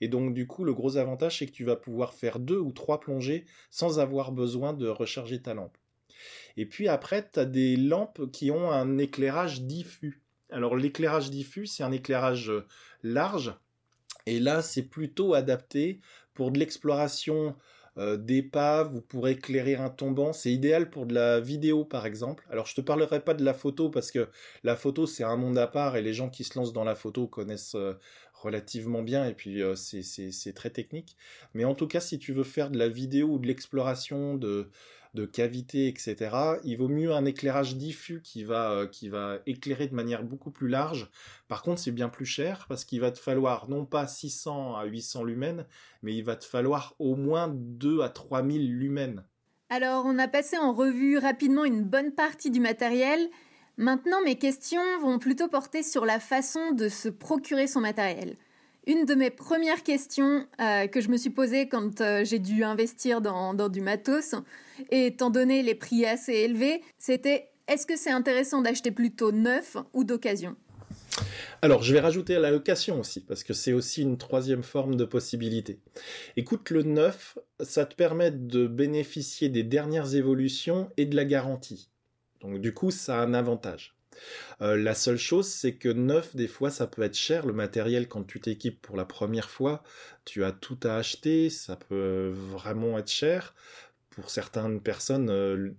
[0.00, 2.72] Et donc, du coup, le gros avantage, c'est que tu vas pouvoir faire deux ou
[2.72, 5.76] trois plongées sans avoir besoin de recharger ta lampe.
[6.56, 10.22] Et puis après, tu as des lampes qui ont un éclairage diffus.
[10.50, 12.66] Alors l'éclairage diffus, c'est un éclairage euh,
[13.02, 13.54] large,
[14.26, 16.00] et là c'est plutôt adapté
[16.34, 17.56] pour de l'exploration
[17.98, 20.32] euh, d'épaves ou pour éclairer un tombant.
[20.32, 22.46] C'est idéal pour de la vidéo par exemple.
[22.50, 24.28] Alors je te parlerai pas de la photo parce que
[24.64, 26.94] la photo c'est un monde à part et les gens qui se lancent dans la
[26.94, 27.94] photo connaissent euh,
[28.34, 31.16] relativement bien et puis c'est très technique.
[31.54, 34.68] Mais en tout cas si tu veux faire de la vidéo ou de l'exploration de
[35.14, 36.30] de cavité, etc.,
[36.64, 40.50] il vaut mieux un éclairage diffus qui va, euh, qui va éclairer de manière beaucoup
[40.50, 41.10] plus large.
[41.48, 44.84] Par contre, c'est bien plus cher parce qu'il va te falloir non pas 600 à
[44.84, 45.66] 800 lumens,
[46.02, 49.22] mais il va te falloir au moins 2 à 3000 lumens.
[49.68, 53.30] Alors, on a passé en revue rapidement une bonne partie du matériel.
[53.78, 58.36] Maintenant, mes questions vont plutôt porter sur la façon de se procurer son matériel.
[58.86, 62.64] Une de mes premières questions euh, que je me suis posée quand euh, j'ai dû
[62.64, 64.34] investir dans, du matos,
[64.90, 70.02] étant donné les prix assez élevés, c'était est-ce que c'est intéressant d'acheter plutôt neuf ou
[70.02, 70.56] d'occasion?
[71.62, 74.96] Alors, je vais rajouter à la location aussi, parce que c'est aussi une troisième forme
[74.96, 75.78] de possibilité.
[76.36, 81.88] Écoute, le neuf, ça te permet de bénéficier des dernières évolutions et de la garantie.
[82.40, 83.94] Donc, du coup, ça a un avantage.
[84.60, 87.46] Euh, la seule chose, c'est que neuf, des fois, ça peut être cher.
[87.46, 89.82] Le matériel, quand tu t'équipes pour la première fois,
[90.24, 93.54] tu as tout à acheter, ça peut vraiment être cher.
[94.10, 95.72] Pour certaines personnes, euh,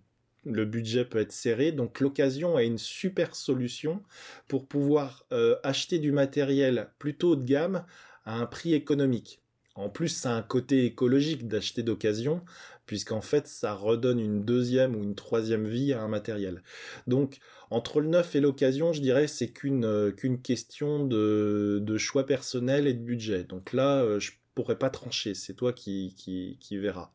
[0.46, 1.72] le budget peut être serré.
[1.72, 4.04] Donc l'occasion est une super solution
[4.48, 7.86] pour pouvoir euh, acheter du matériel plutôt haut de gamme
[8.26, 9.42] à un prix économique.
[9.75, 12.41] En plus, ça a un côté écologique d'acheter d'occasion,
[12.86, 16.62] puisqu'en fait, ça redonne une deuxième ou une troisième vie à un matériel.
[17.07, 17.39] Donc,
[17.71, 20.12] entre le neuf et l'occasion, je dirais, c'est qu'une euh,
[20.43, 23.45] question de, de, choix personnel et de budget.
[23.45, 27.12] Donc là, euh, je pourrais pas trancher, c'est toi qui, qui, qui verras.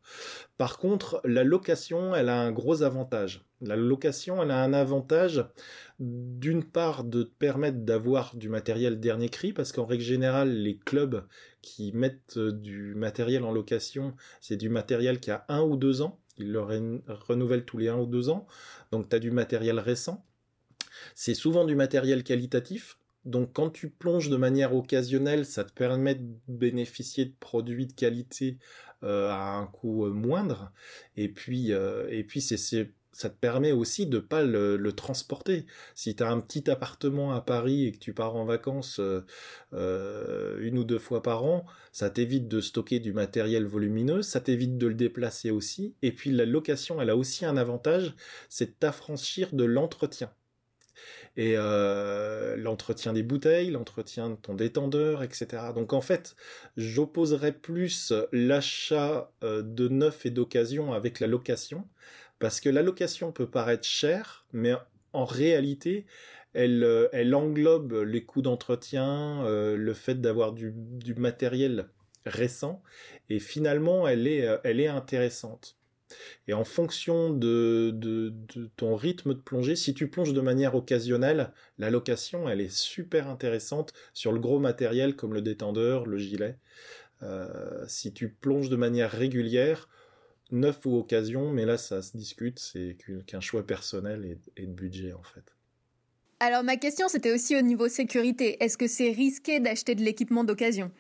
[0.57, 3.45] Par contre, la location, elle a un gros avantage.
[3.61, 5.45] La location, elle a un avantage
[5.99, 10.77] d'une part de te permettre d'avoir du matériel dernier cri, parce qu'en règle générale, les
[10.77, 11.25] clubs
[11.63, 16.03] qui mettent euh, du matériel en location, c'est du matériel qui a un ou deux
[16.03, 16.21] ans.
[16.39, 18.47] Ils le renouvellent tous les un ou deux ans.
[18.93, 20.25] Donc tu as du matériel récent.
[21.15, 22.99] C'est souvent du matériel qualitatif.
[23.29, 27.93] Donc quand tu plonges de manière occasionnelle, ça te permet de bénéficier de produits de
[27.93, 28.59] qualité
[29.05, 30.73] euh, à un coût euh, moindre.
[31.17, 31.73] Et puis,
[32.41, 32.57] c'est
[33.19, 35.67] ça te permet aussi de pas le, transporter.
[35.97, 39.27] Si tu as un petit appartement à Paris et que tu pars en vacances euh,
[39.73, 44.41] euh, une ou deux fois par an, ça t'évite de stocker du matériel volumineux, ça
[44.41, 45.97] t'évite de le déplacer aussi.
[46.03, 48.15] Et puis la location, elle a aussi un avantage,
[48.49, 50.31] c'est de t'affranchir de l'entretien.
[51.37, 55.47] Et euh, l'entretien des bouteilles, l'entretien de ton détendeur, etc.
[55.75, 56.35] Donc en fait,
[56.77, 61.87] j'opposerais plus l'achat de neuf et d'occasion avec la location
[62.39, 64.75] parce que l'allocation peut paraître chère, mais
[65.13, 66.07] en réalité,
[66.55, 70.73] elle, euh, englobe les coûts d'entretien, euh, le fait d'avoir du,
[71.17, 71.89] matériel
[72.27, 72.83] récent,
[73.29, 75.78] et finalement, euh, elle est intéressante.
[76.47, 78.33] Et en fonction de,
[78.77, 83.29] ton rythme de plongée, si tu plonges de manière occasionnelle, la location, elle est super
[83.29, 86.59] intéressante sur le gros matériel comme le détendeur, le gilet.
[87.87, 89.89] si tu plonges de manière régulière,
[90.51, 95.13] neuf ou occasion, mais là ça se discute, c'est qu'un choix personnel et, de budget
[95.13, 95.45] en fait.
[96.41, 98.63] Alors ma question c'était aussi au niveau sécurité.
[98.63, 100.91] Est-ce que c'est risqué d'acheter de l'équipement d'occasion?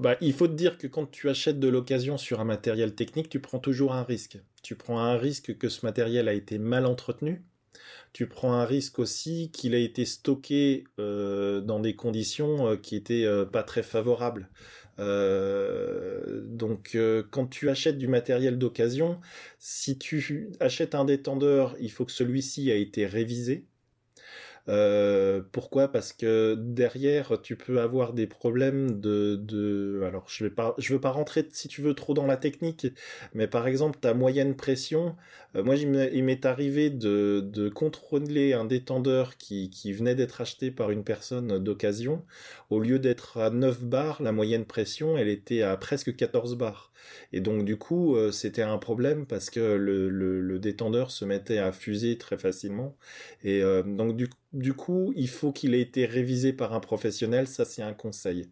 [0.00, 3.28] Bah, il faut te dire que quand tu achètes de l'occasion sur un matériel technique,
[3.28, 4.38] tu prends toujours un risque.
[4.62, 7.42] Tu prends un risque que ce matériel a été mal entretenu.
[8.12, 12.96] Tu prends un risque aussi qu'il a été stocké euh, dans des conditions euh, qui
[12.96, 14.48] étaient euh, pas très favorables.
[14.98, 16.96] donc
[17.30, 19.18] quand tu achètes du matériel d'occasion,
[19.58, 23.64] si tu achètes un détendeur, il faut que celui-ci a été révisé.
[24.68, 25.88] Euh, pourquoi?
[25.88, 30.02] Parce que derrière, tu peux avoir des problèmes de, de...
[30.06, 32.86] alors je vais pas, je veux pas rentrer si tu veux trop dans la technique,
[33.34, 35.16] mais par exemple ta moyenne pression.
[35.56, 40.70] Euh, moi, il m'est arrivé de, de contrôler un détendeur qui, qui venait d'être acheté
[40.70, 42.24] par une personne d'occasion.
[42.70, 46.89] Au lieu d'être à 9 bars, la moyenne pression, elle était à presque 14 bars.
[47.32, 51.72] Et donc du coup, euh, c'était un problème parce que le, détendeur se mettait à
[51.72, 52.96] fuser très facilement.
[53.42, 57.46] Et euh, donc du, du, coup, il faut qu'il ait été révisé par un professionnel.
[57.46, 58.50] Ça, c'est un conseil.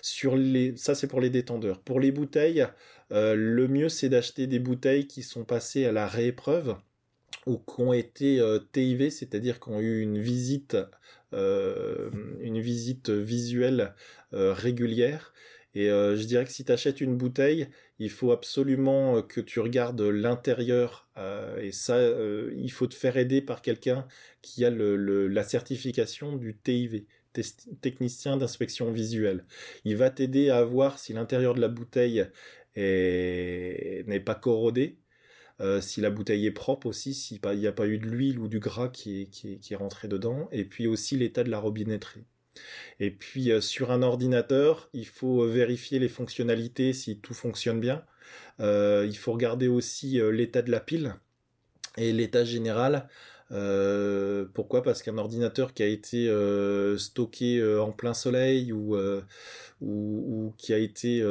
[0.00, 1.80] Sur les, ça, c'est pour les détendeurs.
[1.80, 2.66] Pour les bouteilles,
[3.12, 6.76] euh, le mieux, c'est d'acheter des bouteilles qui sont passées à la réépreuve
[7.46, 8.40] ou qui ont été
[8.72, 10.76] TIV, c'est-à-dire qui ont eu une visite,
[11.32, 13.94] une visite visuelle
[14.32, 15.32] régulière
[15.74, 19.40] et euh, je dirais que si tu achètes une bouteille, il faut absolument euh, que
[19.40, 21.08] tu regardes l'intérieur.
[21.16, 21.98] Euh, et ça,
[22.56, 24.06] il faut te faire aider par quelqu'un
[24.42, 27.06] qui a la certification du TIV,
[27.80, 29.44] technicien d'inspection visuelle.
[29.84, 32.26] Il va t'aider à voir si l'intérieur de la bouteille
[32.76, 34.98] n'est pas corrodé.
[35.80, 38.60] si la bouteille est propre aussi, s'il n'y a pas eu de l'huile ou du
[38.60, 41.58] gras qui est, qui, est, qui est rentré dedans, et puis aussi l'état de la
[41.58, 42.24] robinetterie.
[43.00, 47.80] Et puis euh, sur un ordinateur, il faut euh, vérifier les fonctionnalités si tout fonctionne
[47.80, 48.04] bien.
[48.60, 51.14] Euh, il faut regarder aussi l'état de la pile
[51.96, 53.08] et l'état général.
[54.54, 54.82] pourquoi?
[54.82, 56.30] Parce qu'un ordinateur qui a été
[56.98, 58.96] stocké en plein soleil ou,
[59.80, 61.24] ou, qui a été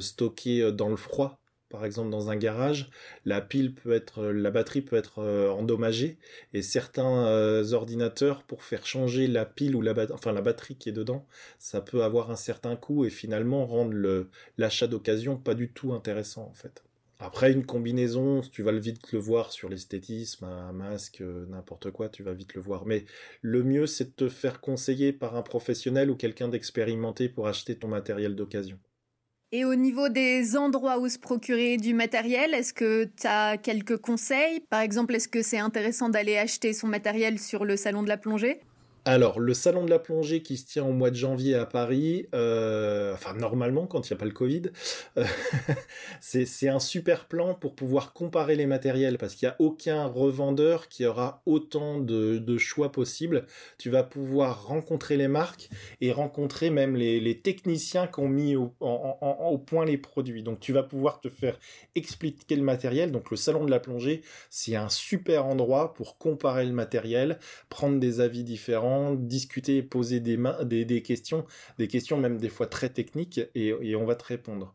[0.00, 1.37] stocké dans le froid,
[1.68, 2.90] par exemple dans un garage,
[3.24, 6.18] la pile peut être, la batterie peut être euh, endommagée
[6.54, 10.88] et certains euh, ordinateurs pour faire changer la pile ou la, enfin, la batterie qui
[10.88, 11.26] est dedans,
[11.58, 14.26] ça peut avoir un certain coût et finalement rendre
[14.56, 16.82] l'achat d'occasion pas du tout intéressant en fait.
[17.20, 22.08] Après une combinaison, tu vas vite le voir sur l'esthétisme, un masque, euh, n'importe quoi,
[22.08, 22.86] tu vas vite le voir.
[22.86, 23.06] Mais
[23.42, 27.76] le mieux, c'est de te faire conseiller par un professionnel ou quelqu'un d'expérimenté pour acheter
[27.76, 28.78] ton matériel d'occasion.
[29.50, 33.96] Et au niveau des endroits où se procurer du matériel, est-ce que tu as quelques
[33.96, 34.60] conseils?
[34.68, 38.18] Par exemple, est-ce que c'est intéressant d'aller acheter son matériel sur le salon de la
[38.18, 38.60] plongée?
[39.04, 42.26] Alors, le salon de la plongée qui se tient au mois de janvier à Paris,
[42.34, 44.62] euh, enfin normalement quand il n'y a pas le Covid,
[45.16, 45.24] euh,
[46.20, 50.88] c'est un super plan pour pouvoir comparer les matériels parce qu'il n'y a aucun revendeur
[50.88, 53.46] qui aura autant de, choix possibles.
[53.78, 58.74] Tu vas pouvoir rencontrer les marques et rencontrer même les, techniciens qui ont mis au,
[58.80, 60.42] au, point les produits.
[60.42, 61.58] Donc tu vas pouvoir te faire
[61.94, 63.12] expliquer le matériel.
[63.12, 68.00] Donc le salon de la plongée, c'est un super endroit pour comparer le matériel, prendre
[68.00, 71.44] des avis différents discuter, poser des, questions,
[71.78, 74.74] des questions même des fois très techniques, et, on va te répondre.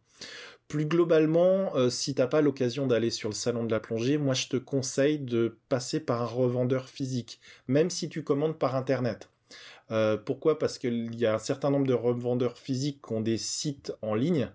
[0.68, 4.34] Plus globalement, euh, si t'as pas l'occasion d'aller sur le salon de la plongée, moi
[4.34, 9.30] je te conseille de passer par un revendeur physique, même si tu commandes par internet.
[9.92, 10.58] Euh, pourquoi?
[10.58, 14.16] Parce qu'il y a un certain nombre de revendeurs physiques qui ont des sites en
[14.16, 14.50] ligne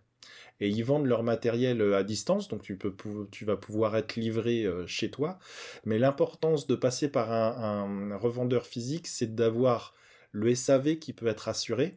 [0.60, 2.94] et ils vendent leur matériel euh, à distance, donc tu, peux,
[3.30, 5.38] tu vas pouvoir être livré euh, chez toi.
[5.84, 9.94] Mais l'importance de passer par un, revendeur physique, c'est d'avoir
[10.32, 11.94] le SAV qui peut être assuré,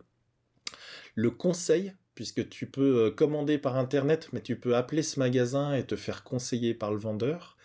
[1.15, 5.73] le conseil puisque tu peux euh, commander par internet, mais tu peux appeler ce magasin
[5.73, 7.57] et te faire conseiller par le vendeur.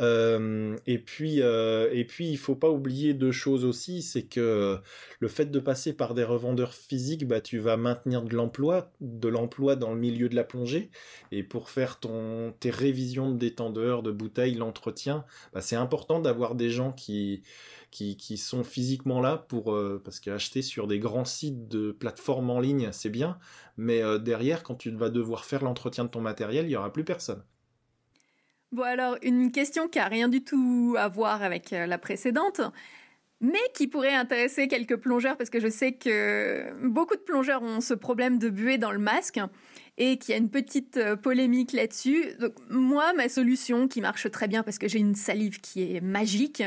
[0.00, 4.78] Euh, et puis, euh, et puis, il faut pas oublier deux choses aussi, c'est que
[5.20, 9.28] le fait de passer par des revendeurs physiques, bah, tu vas maintenir de l'emploi, de
[9.28, 10.90] l'emploi dans le milieu de la plongée.
[11.32, 16.54] Et pour faire ton, tes révisions de détendeurs, de bouteilles, l'entretien, bah, c'est important d'avoir
[16.54, 17.42] des gens qui,
[17.90, 22.50] qui, qui, sont physiquement là pour euh, parce qu'acheter sur des grands sites de plateformes
[22.50, 23.38] en ligne c'est bien
[23.76, 27.04] mais derrière quand tu vas devoir faire l'entretien de ton matériel il y aura plus
[27.04, 27.42] personne
[28.74, 32.60] Bon alors, une question qui a rien du tout à voir avec euh, la précédente,
[33.40, 37.80] mais qui pourrait intéresser quelques plongeurs parce que je sais que beaucoup de plongeurs ont
[37.80, 39.38] ce problème de buée dans le masque
[39.96, 42.34] et qu'il y a une petite euh, polémique là-dessus.
[42.40, 46.00] Donc moi, ma solution qui marche très bien parce que j'ai une salive qui est
[46.00, 46.64] magique,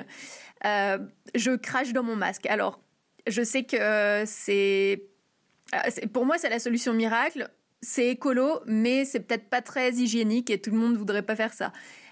[0.64, 1.00] euh,
[1.36, 2.46] je crache dans mon masque.
[2.46, 2.80] Alors,
[3.28, 5.04] je sais que c'est
[6.14, 7.50] pour moi, c'est la solution miracle
[7.82, 11.54] c'est écolo, mais c'est peut-être pas très hygiénique et tout le monde voudrait pas faire
[11.54, 11.72] ça.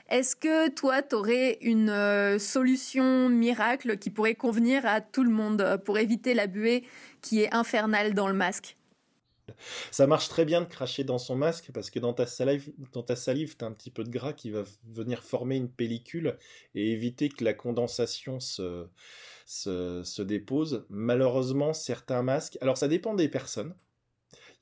[0.09, 5.31] Est-ce que toi, tu aurais une euh, solution miracle qui pourrait convenir à tout le
[5.31, 6.83] monde euh, pour éviter la buée
[7.21, 8.77] qui est infernale dans le masque?
[9.91, 13.03] Ça marche très bien de cracher dans son masque parce que dans ta salive, dans
[13.03, 16.37] ta salive, t'as un petit peu de gras qui va venir former une pellicule
[16.73, 18.87] et éviter que la condensation se,
[19.45, 20.85] se, se dépose.
[20.89, 23.75] Malheureusement, certains masques, alors ça dépend des personnes.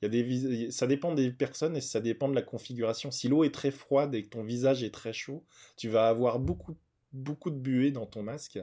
[0.02, 3.10] Y a des ça dépend des personnes et ça dépend de la configuration.
[3.10, 5.44] Si l'eau est très froide et que ton visage est très chaud,
[5.76, 6.76] tu vas avoir beaucoup
[7.14, 8.58] beaucoup de buée dans ton masque.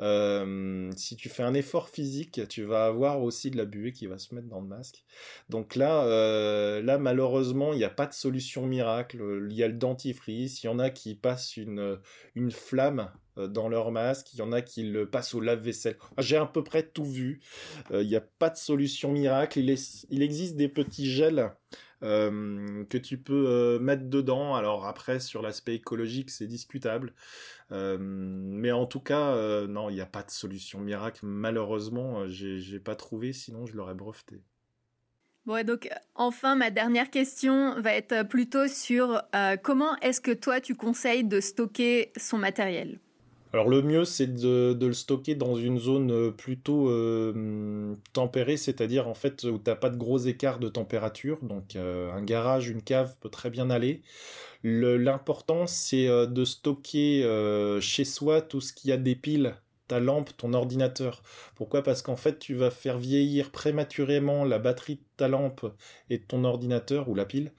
[0.00, 4.06] Euh, si tu fais un effort physique, tu vas avoir aussi de la buée qui
[4.06, 5.04] va se mettre dans le masque.
[5.48, 9.46] Donc là, euh, là malheureusement, il n'y a pas de solution miracle.
[9.48, 10.62] Il y a le dentifrice.
[10.62, 11.98] Il y en a qui passent une,
[12.34, 15.96] une flamme dans leur masque, il y en a qui le passent au lave-vaisselle.
[16.18, 17.40] J'ai à peu près tout vu.
[17.90, 19.58] Il n'y a pas de solution miracle.
[19.58, 21.52] Il, existe des petits gels
[22.04, 24.54] euh, que tu peux euh, mettre dedans.
[24.54, 27.14] Alors après, sur l'aspect écologique, c'est discutable.
[27.72, 29.34] Euh, mais en tout cas,
[29.66, 31.20] non, il n'y a pas de solution miracle.
[31.22, 34.42] Malheureusement, j'ai pas trouvé, sinon je l'aurais breveté.
[35.46, 39.22] Bon, donc enfin, ma dernière question va être plutôt sur
[39.62, 42.98] comment est-ce que toi tu conseilles de stocker son matériel?
[43.54, 49.06] Alors le mieux, c'est de, le stocker dans une zone euh, plutôt euh, tempérée, c'est-à-dire
[49.06, 51.38] en fait où tu n'as pas de gros écarts de température.
[51.40, 54.02] Donc euh, un garage, une cave peut très bien aller.
[54.64, 57.22] L'important, c'est de stocker
[57.80, 59.54] chez soi tout ce qui a des piles
[59.86, 61.22] ta lampe, ton ordinateur.
[61.54, 61.82] Pourquoi?
[61.82, 65.66] Parce qu'en fait, tu vas faire vieillir prématurément la batterie de ta lampe
[66.10, 67.52] et de ton ordinateur ou la pile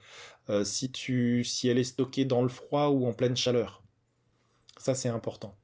[0.64, 3.82] si, tu, si elle est stockée dans le froid ou en pleine chaleur.
[4.76, 5.56] Ça, c'est important.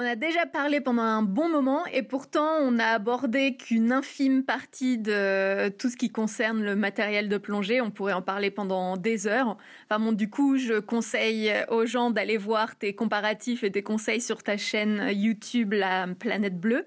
[0.00, 4.44] On a déjà parlé pendant un bon moment et pourtant on n'a abordé qu'une infime
[4.44, 7.80] partie de tout ce qui concerne le matériel de plongée.
[7.80, 9.56] On pourrait en parler pendant des heures.
[9.90, 14.20] Enfin bon, du coup, je conseille aux gens d'aller voir tes comparatifs et tes conseils
[14.20, 16.86] sur ta chaîne YouTube La Planète Bleue.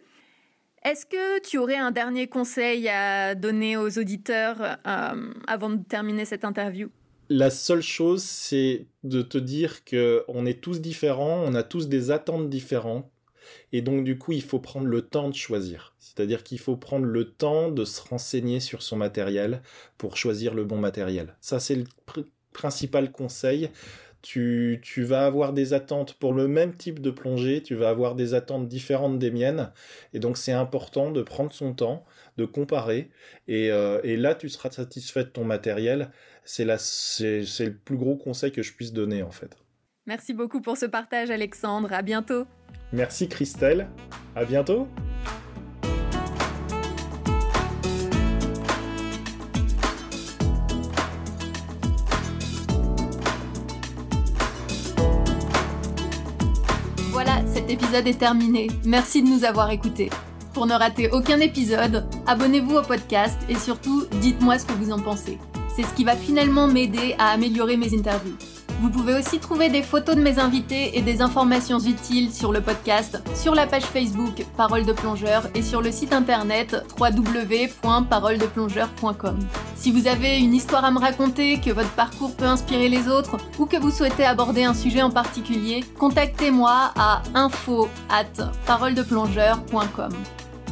[0.86, 6.24] Est-ce que tu aurais un dernier conseil à donner aux auditeurs euh, avant de terminer
[6.24, 6.89] cette interview?
[7.32, 11.88] La seule chose, c'est de te dire que on est tous différents, on a tous
[11.88, 13.10] des attentes différentes,
[13.72, 15.96] et donc du coup, il faut prendre le temps de choisir.
[15.98, 19.62] C'est-à-dire qu'il faut prendre le temps de se renseigner sur son matériel
[19.98, 21.38] pour choisir le bon matériel.
[21.40, 21.86] Ça, c'est le
[22.52, 23.70] principal conseil.
[24.22, 28.14] Tu, tu, vas avoir des attentes pour le même type de plongée, tu vas avoir
[28.14, 29.72] des attentes différentes des miennes,
[30.14, 32.06] et donc c'est important de prendre son temps,
[32.38, 33.10] de comparer,
[33.48, 36.12] et, euh, et là tu seras satisfait de ton matériel
[36.44, 39.56] c'est le plus gros conseil que je puisse donner en fait.
[40.08, 42.46] Merci beaucoup pour ce partage Alexandre, à bientôt.
[42.92, 43.88] Merci Christelle,
[44.36, 44.88] à bientôt.
[57.12, 58.68] Voilà, cet épisode est terminé.
[58.84, 60.10] Merci de nous avoir écoutés.
[60.54, 65.00] Pour ne rater aucun épisode, abonnez-vous au podcast et surtout, dites-moi ce que vous en
[65.00, 65.38] pensez.
[65.76, 68.38] C'est ce qui va finalement m'aider à améliorer mes interviews.
[68.82, 72.61] Vous pouvez aussi trouver des photos de mes invités et des informations utiles sur le
[72.61, 79.38] podcast, sur la page Facebook Parole de plongeur et sur le site internet www.paroledeplongeur.com.
[79.76, 83.38] Si vous avez une histoire à me raconter, que votre parcours peut inspirer les autres
[83.59, 88.34] ou que vous souhaitez aborder un sujet en particulier, contactez-moi à info at
[88.65, 90.11] paroledeplongeur.com.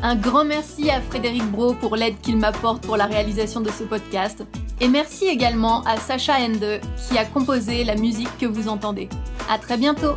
[0.02, 3.84] Un grand merci à Frédéric Bro pour l'aide qu'il m'apporte pour la réalisation de ce
[3.84, 4.46] podcast.
[4.80, 9.10] Et merci également à Sacha Ende qui a composé la musique que vous entendez.
[9.50, 10.16] À très bientôt!